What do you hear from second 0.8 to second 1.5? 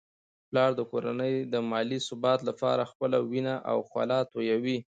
کورنی